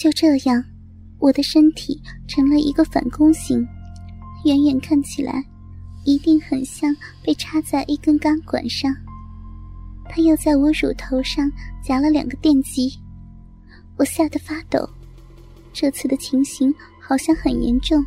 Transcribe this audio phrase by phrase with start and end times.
[0.00, 0.64] 就这样，
[1.18, 3.68] 我的身体成了一个反弓形，
[4.46, 5.44] 远远看起来，
[6.06, 8.90] 一定很像被插在一根钢管上。
[10.08, 11.52] 他又在我乳头上
[11.84, 12.98] 夹了两个电击，
[13.98, 14.88] 我吓得发抖。
[15.70, 18.02] 这次的情形好像很严重。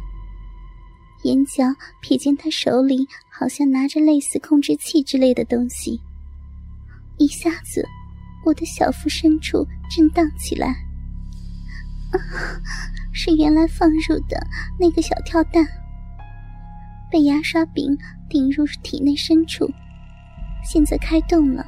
[1.25, 1.63] 眼角
[2.03, 6.01] 瞥见他手里好像拿着类似控制器之类的东西，
[7.19, 7.87] 一下子，
[8.43, 9.63] 我的小腹深处
[9.95, 10.75] 震荡起来。
[13.11, 14.37] 是原来放入的
[14.79, 15.65] 那个小跳蛋，
[17.11, 17.97] 被牙刷柄
[18.29, 19.69] 顶入体内深处，
[20.63, 21.65] 现在开动了。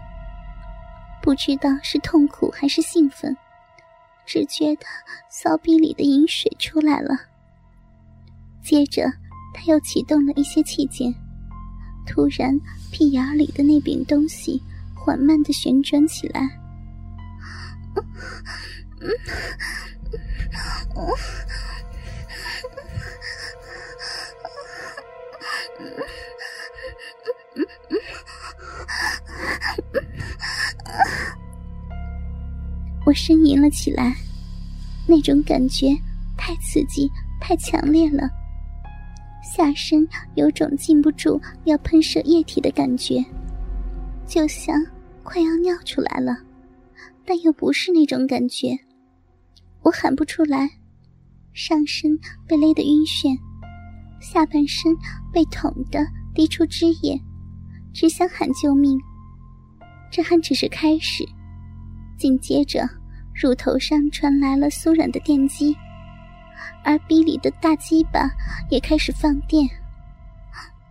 [1.22, 3.36] 不知道是痛苦还是兴奋，
[4.26, 4.86] 只觉得
[5.30, 7.16] 骚逼里的饮水出来了。
[8.62, 9.12] 接着。
[9.58, 11.16] 他又启动了一些器件，
[12.06, 12.60] 突然，
[12.92, 14.62] 屁眼里的那柄东西
[14.94, 16.42] 缓慢的旋转起来。
[33.06, 34.16] 我呻吟了起来，
[35.08, 35.96] 那种感觉
[36.36, 37.08] 太刺激、
[37.40, 38.28] 太强烈了。
[39.44, 43.24] 下身有种禁不住要喷射液体的感觉，
[44.26, 44.76] 就像
[45.24, 46.36] 快要尿出来了，
[47.24, 48.78] 但又不是那种感觉。
[49.86, 50.68] 我喊不出来，
[51.54, 53.38] 上身被勒得晕眩，
[54.20, 54.92] 下半身
[55.32, 56.00] 被捅得
[56.34, 57.22] 滴出汁液，
[57.94, 59.00] 只想喊救命。
[60.12, 61.24] 这还只是开始，
[62.18, 62.90] 紧接着
[63.40, 65.78] 乳头上传来了酥软的电击。
[66.84, 68.28] 而逼里的大鸡巴
[68.72, 69.70] 也开始放电，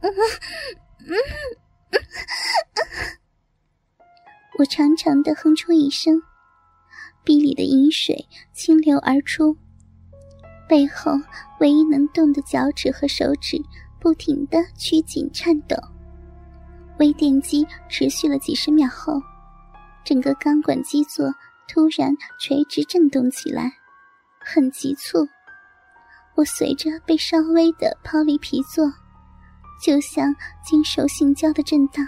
[4.59, 6.23] 我长长的哼出一声，
[7.25, 9.57] 壁里的饮水倾流而出，
[10.69, 11.13] 背后
[11.61, 13.57] 唯一能动的脚趾和手指
[13.99, 15.77] 不停的屈紧颤抖。
[16.99, 19.21] 微电机持续了几十秒后，
[20.05, 21.35] 整个钢管基座
[21.67, 23.73] 突然垂直震动起来，
[24.39, 25.27] 很急促。
[26.37, 28.85] 我随着被稍微的抛离皮座，
[29.83, 30.35] 就像
[30.65, 32.07] 经受性交的震荡，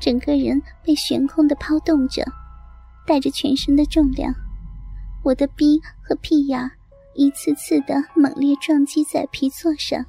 [0.00, 2.24] 整个人被悬空的抛动着，
[3.10, 4.32] 带着全身的重量，
[5.24, 6.70] 我的逼和屁眼
[7.16, 10.06] 一次次的猛烈撞击在皮座上，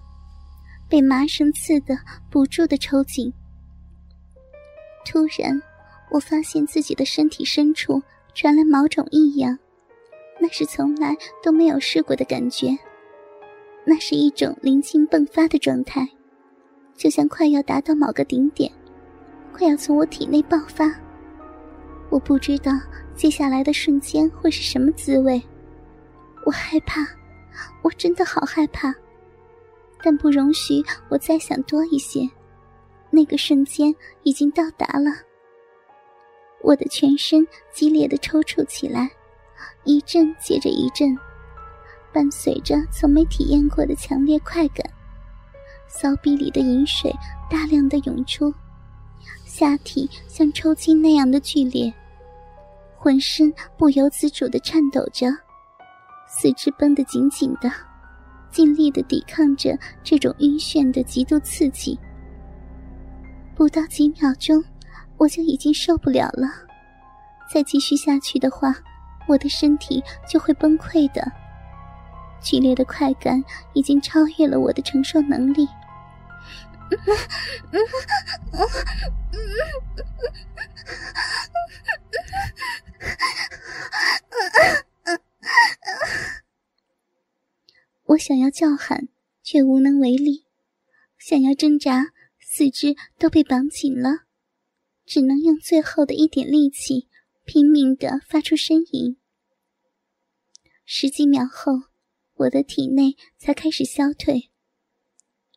[0.88, 1.98] 被麻绳刺的
[2.30, 3.34] 不住的抽紧。
[5.04, 5.60] 突然，
[6.12, 8.00] 我发现自己的身体深处
[8.36, 9.58] 传来某种异样，
[10.40, 12.78] 那是从来都没有试过的感觉。
[13.84, 16.08] 那是一种灵性迸发的状态，
[16.96, 18.72] 就像快要达到某个顶点，
[19.52, 20.86] 快要从我体内爆发。
[22.12, 22.74] 我不知道
[23.16, 25.42] 接下来的瞬间会是什么滋味，
[26.46, 27.08] 我害怕，
[27.82, 28.94] 我真的好害怕。
[30.04, 32.30] 但不容许我再想多一些，
[33.10, 35.10] 那个瞬间已经到达了。
[36.62, 39.10] 我的全身激烈的抽搐起来，
[39.86, 41.18] 一阵接着一阵。
[42.14, 44.86] 伴随着从没体验过的强烈快感，
[45.88, 47.10] 骚逼里的饮水
[47.50, 48.54] 大量的涌出，
[49.46, 51.94] 下体像抽筋那样的剧烈，
[53.04, 55.26] 浑身不由自主的颤抖着，
[56.28, 57.68] 四肢绷得紧紧的，
[58.52, 62.00] 尽力的抵抗着这种晕眩的极度刺激。
[63.56, 64.64] 不到几秒钟，
[65.18, 66.48] 我就已经受不了了，
[67.52, 68.72] 再继续下去的话，
[69.28, 71.24] 我的身体就会崩溃的。
[72.40, 75.68] 剧烈的快感已经超越了我的承受能力。
[88.04, 89.08] 我想要叫喊，
[89.42, 90.46] 却无能为力；
[91.18, 92.08] 想要挣扎，
[92.40, 94.26] 四肢都被绑紧了，
[95.06, 97.08] 只能用最后的一点力气，
[97.46, 99.18] 拼命的发出呻吟。
[100.86, 101.92] 十几秒后。
[102.42, 104.51] 我的体内才开始消退。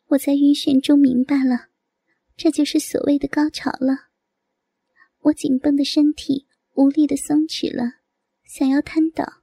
[0.09, 1.69] 我在晕眩中明白了，
[2.37, 4.09] 这就是所谓的高潮了。
[5.21, 8.01] 我紧绷的身体无力的松弛了，
[8.43, 9.41] 想要瘫倒。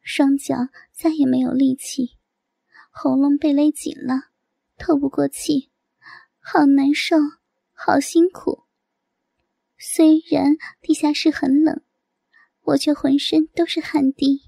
[0.00, 2.16] 双脚再也没有力气，
[2.90, 4.30] 喉咙被勒紧了，
[4.78, 5.70] 透不过气，
[6.38, 7.16] 好难受，
[7.72, 8.64] 好辛苦。
[9.76, 11.82] 虽然地下室很冷，
[12.62, 14.42] 我却浑身都是汗滴。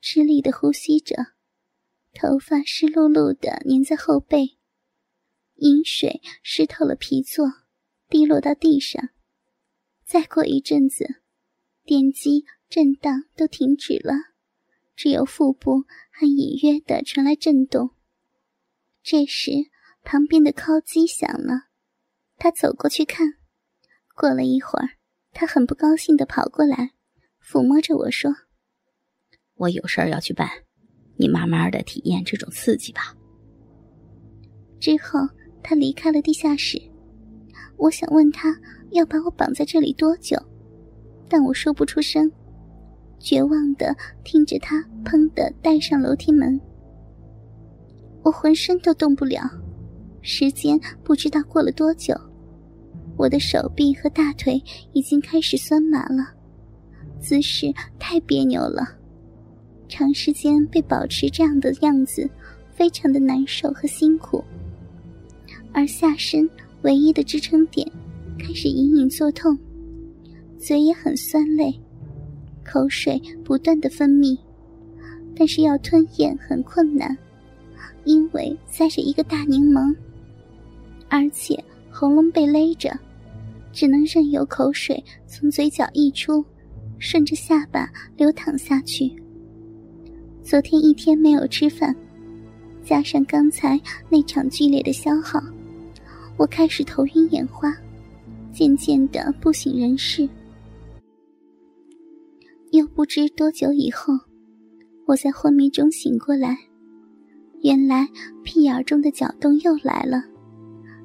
[0.00, 1.34] 吃力的呼吸着，
[2.16, 4.56] 头发湿漉漉的粘在后背，
[5.56, 7.44] 饮水湿透了皮座，
[8.08, 9.10] 滴落到地上。
[10.02, 11.20] 再过一阵子，
[11.84, 14.14] 电击震荡都停止了，
[14.94, 17.90] 只有腹部还隐约的传来震动。
[19.02, 19.50] 这时，
[20.02, 21.68] 旁边的敲击响了，
[22.38, 23.34] 他走过去看。
[24.14, 24.96] 过了一会儿，
[25.32, 26.92] 他很不高兴的跑过来，
[27.44, 28.32] 抚摸着我说
[29.54, 30.64] ：“我有事儿要去办，
[31.16, 33.14] 你慢慢的体验这种刺激吧。”
[34.78, 35.20] 之后，
[35.62, 36.80] 他离开了地下室。
[37.76, 38.56] 我想问他
[38.90, 40.36] 要把我绑在这里多久，
[41.28, 42.30] 但我说不出声，
[43.18, 46.58] 绝望的听着他砰的带上楼梯门。
[48.22, 49.42] 我浑身都动不了，
[50.22, 52.14] 时间不知道过了多久，
[53.16, 56.34] 我的手臂和大腿已经开始酸麻了，
[57.20, 58.86] 姿势太别扭了，
[59.96, 62.28] 长时间被保持这样的样子，
[62.74, 64.44] 非常的难受和辛苦，
[65.72, 66.46] 而下身。
[66.82, 67.90] 唯一的支撑点
[68.38, 69.58] 开始隐隐作痛，
[70.58, 71.74] 嘴也很酸累，
[72.62, 74.38] 口水不断的分泌，
[75.34, 77.16] 但是要吞咽很困难，
[78.04, 79.96] 因为塞着一个大柠檬，
[81.08, 81.58] 而且
[81.90, 82.96] 喉咙被勒着，
[83.72, 86.44] 只能任由口水从嘴角溢出，
[86.98, 89.10] 顺着下巴流淌下去。
[90.46, 91.92] 昨天一天没有吃饭，
[92.84, 95.42] 加上刚才那场剧烈的消耗。
[96.36, 97.76] 我开始头晕眼花，
[98.52, 100.28] 渐渐的不省人事。
[102.70, 104.14] 又不知多久以后，
[105.04, 106.56] 我在昏迷中醒过来，
[107.62, 108.06] 原来
[108.44, 110.22] 屁眼中的搅动又来了，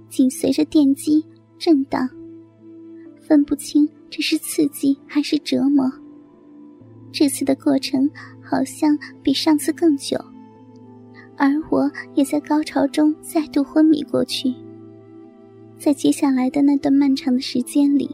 [0.07, 1.25] 紧随着电击
[1.57, 2.07] 震荡，
[3.19, 5.91] 分不清这是刺激还是折磨。
[7.11, 8.07] 这次的过程
[8.51, 10.19] 好像比上次更久，
[11.37, 14.53] 而我也在高潮中再度昏迷过去。
[15.79, 18.13] 在接下来的那段漫长的时间里，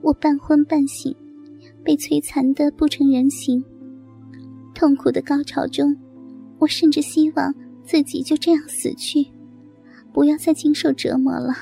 [0.00, 1.12] 我半昏半醒，
[1.82, 3.64] 被摧残的不成人形。
[4.76, 5.96] 痛苦的高潮中，
[6.60, 7.52] 我甚至希望
[7.82, 9.26] 自己就这样死去，
[10.12, 11.52] 不要再经受折磨了。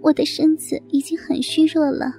[0.00, 2.14] 我的身子已经很虚弱了。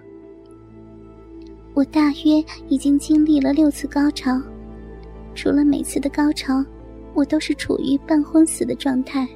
[1.74, 4.42] 我大约已经经历了六次高潮，
[5.36, 6.66] 除了每次的高潮，
[7.14, 9.28] 我都是处于半昏死的状态。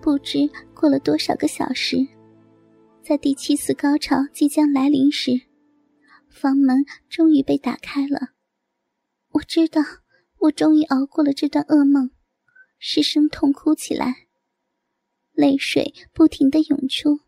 [0.00, 2.06] 不知过了多少个小时，
[3.02, 5.32] 在第七次高潮即将来临时，
[6.30, 8.30] 房门终于被打开了。
[9.32, 9.82] 我知道，
[10.38, 12.10] 我终于熬过了这段噩梦，
[12.78, 14.28] 失声痛哭起来，
[15.32, 17.20] 泪水不停的涌出，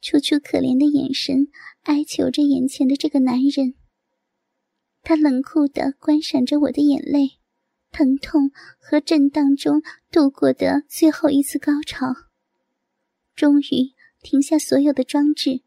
[0.00, 1.48] 楚楚可怜的眼神
[1.82, 3.74] 哀求着眼前的这个男人。
[5.02, 7.38] 他冷酷地观赏着我的眼泪。
[7.94, 8.50] 疼痛
[8.80, 12.06] 和震荡中度过的最后一次高潮，
[13.36, 15.60] 终于停下所有的装置，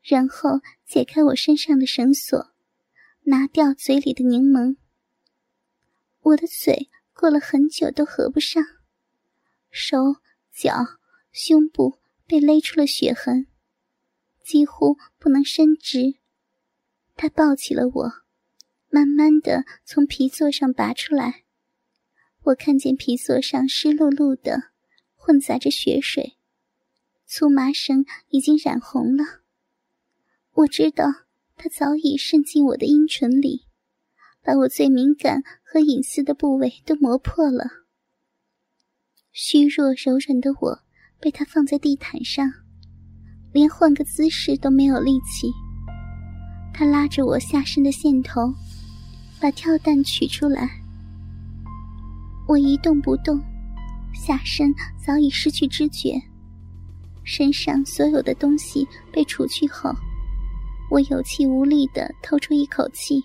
[0.00, 2.52] 然后解开我身上的绳索，
[3.22, 4.76] 拿掉嘴里的柠檬。
[6.20, 8.62] 我的嘴过了很久都合不上，
[9.68, 9.96] 手
[10.54, 10.72] 脚
[11.32, 11.98] 胸部
[12.28, 13.48] 被勒出了血痕，
[14.44, 16.20] 几乎不能伸直。
[17.16, 18.21] 他抱起了我。
[18.94, 21.44] 慢慢的从皮座上拔出来，
[22.42, 24.64] 我看见皮座上湿漉漉的，
[25.14, 26.36] 混杂着血水，
[27.24, 29.40] 粗麻绳已经染红了。
[30.52, 31.06] 我知道
[31.56, 33.62] 它早已渗进我的阴唇里，
[34.42, 37.64] 把我最敏感和隐私的部位都磨破了。
[39.32, 40.78] 虚弱柔软的我
[41.18, 42.46] 被他放在地毯上，
[43.54, 45.50] 连换个姿势都没有力气。
[46.74, 48.52] 他拉着我下身的线头。
[49.42, 50.70] 把跳蛋取出来，
[52.46, 53.42] 我一动不动，
[54.14, 54.72] 下身
[55.04, 56.14] 早已失去知觉，
[57.24, 59.92] 身上所有的东西被除去后，
[60.92, 63.20] 我有气无力的透出一口气。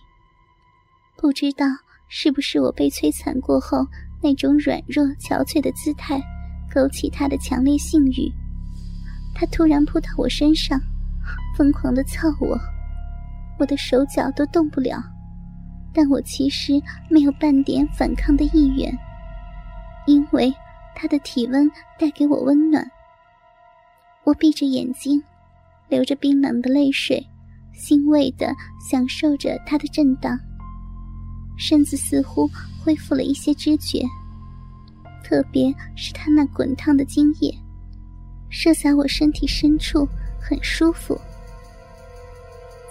[1.16, 1.68] 不知道
[2.08, 3.86] 是不是我被摧残过后
[4.24, 6.20] 那种软弱憔悴的姿态
[6.74, 8.34] 勾起他的强烈性欲，
[9.36, 10.82] 他突然扑到我身上，
[11.56, 12.60] 疯狂的操我，
[13.60, 15.00] 我的手脚都动不了。
[15.98, 18.96] 但我其实没有半点反抗的意愿，
[20.06, 20.54] 因为
[20.94, 22.88] 他的体温带给我温暖。
[24.24, 25.24] 我闭着眼睛，
[25.89, 27.25] 流着冰冷的泪水，
[27.74, 30.38] 欣慰地享受着他的震荡，
[31.58, 32.48] 身子似乎
[32.84, 34.04] 恢复了一些知觉。
[35.24, 37.51] 特别是他那滚烫的精液，
[38.51, 40.08] 射在我身体深处，
[40.39, 41.20] 很舒服。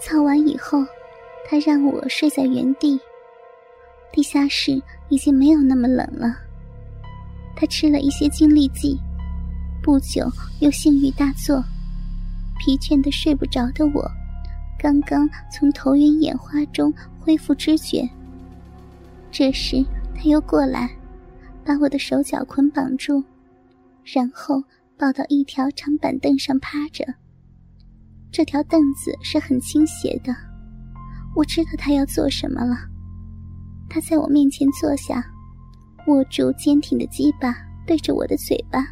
[0.03, 0.85] 操完以后。
[1.49, 2.99] 他让我睡在原地。
[4.13, 6.35] 地下室已经没有那么冷了。
[7.55, 8.99] 他吃了一些精力剂，
[9.83, 10.27] 不久
[10.61, 11.63] 又性欲大作，
[12.59, 14.11] 疲倦的睡不着的我，
[14.79, 18.09] 刚刚从头晕眼花中恢复知觉，
[19.31, 19.85] 这时
[20.15, 20.91] 他又过来，
[21.65, 23.23] 把我的手脚捆绑住，
[24.05, 24.63] 然后
[24.99, 27.05] 抱到一条长板凳上趴着。
[28.31, 30.35] 这条凳子是很倾斜的，
[31.37, 32.75] 我知道他要做什么了。
[33.91, 35.23] 他在我面前坐下，
[36.07, 37.55] 握住坚挺的鸡巴，
[37.87, 38.83] 对着我的嘴巴，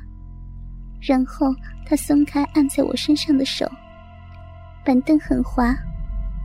[1.01, 1.47] 然后
[1.87, 3.67] 他松开按在我身上的手。
[4.85, 5.75] 板凳很滑，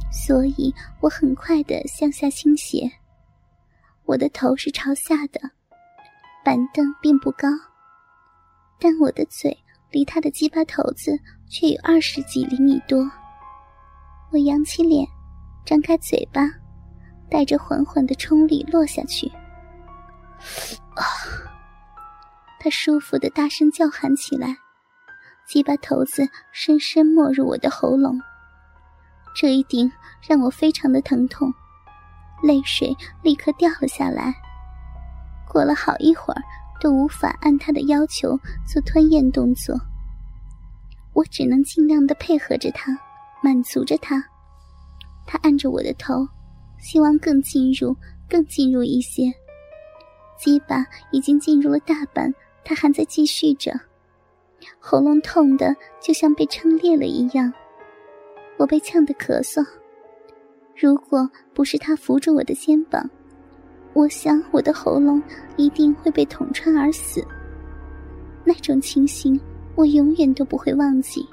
[0.10, 2.90] 所以我很快的向下倾斜。
[4.06, 5.52] 我的头是朝下的，
[6.46, 7.50] 板凳并不高，
[8.80, 9.56] 但我的嘴
[9.92, 11.12] 离他的鸡巴头子
[11.50, 13.00] 却有二十几厘米多。
[14.32, 15.06] 我扬起脸，
[15.70, 16.50] 张开嘴巴，
[17.30, 19.28] 带着缓缓的冲力落下去。
[20.96, 21.06] 啊！
[22.60, 24.58] 他舒服的大声叫喊起来，
[25.46, 28.20] 鸡巴头子深深没入我的喉咙，
[29.36, 29.92] 这一顶
[30.28, 31.54] 让我非常的疼痛。
[32.42, 34.34] 泪水立刻掉了下来。
[35.48, 36.42] 过了好一会儿，
[36.82, 38.36] 都无法按他的要求
[38.66, 39.80] 做吞咽动作。
[41.14, 42.92] 我只能尽量的配合着他，
[43.44, 44.26] 满足着他。
[45.32, 46.28] 他按着我的头，
[46.80, 47.96] 希望更进入，
[48.28, 49.32] 更进入一些。
[50.40, 52.34] 鸡巴已经进入了大半，
[52.66, 53.72] 他还在继续着。
[54.80, 57.54] 喉咙痛的就像被撑裂了一样，
[58.58, 59.64] 我被呛得咳嗽。
[60.76, 63.08] 如果不是他扶住我的肩膀，
[63.94, 65.22] 我想我的喉咙
[65.58, 67.24] 一定会被捅穿而死。
[68.44, 69.40] 那种情形
[69.76, 71.24] 我永远都不会忘记，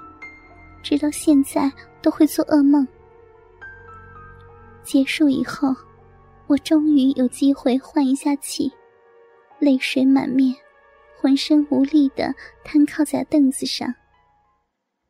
[0.82, 1.72] 直到现在
[2.02, 2.86] 都会做噩梦。
[4.86, 5.74] 结束以后，
[6.46, 8.70] 我终于有机会换一下气，
[9.58, 10.54] 泪水满面，
[11.20, 12.32] 浑身无力的
[12.64, 13.92] 瘫靠在凳子上。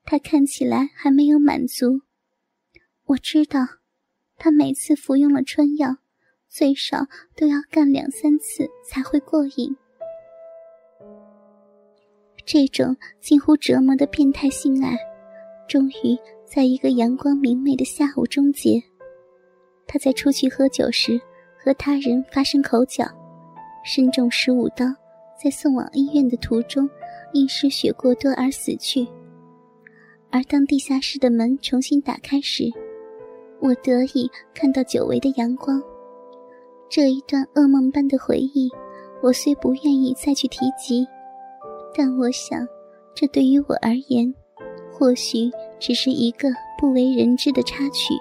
[0.02, 2.00] 他看起来还没有满足，
[3.04, 3.61] 我知道。
[4.38, 5.97] 他每次服用了春药，
[6.49, 7.06] 最少
[7.37, 9.76] 都要干两三次才会过瘾。
[12.47, 14.97] 这种近乎折磨的变态性爱，
[15.68, 16.16] 终于
[16.47, 18.83] 在一个阳光明媚的下午终结。
[19.87, 21.21] 他在出去喝酒时
[21.57, 23.05] 和他人发生口角，
[23.85, 24.85] 身中十五刀，
[25.43, 26.88] 在送往医院的途中
[27.33, 29.07] 因失血过多而死去。
[30.31, 32.64] 而当地下室的门重新打开时，
[33.61, 35.81] 我得以看到久违的阳光，
[36.90, 38.69] 这一段噩梦般的回忆，
[39.23, 41.07] 我虽不愿意再去提及，
[41.95, 42.66] 但我想，
[43.14, 44.35] 这对于我而言，
[44.93, 48.14] 或许只是一个不为人知的插曲。